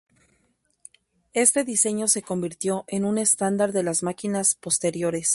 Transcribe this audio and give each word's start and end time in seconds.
Este 1.33 1.63
diseño 1.63 2.07
se 2.07 2.23
convirtió 2.23 2.85
en 2.87 3.05
un 3.05 3.19
estándar 3.19 3.71
de 3.71 3.83
las 3.83 4.01
máquinas 4.01 4.55
posteriores. 4.55 5.29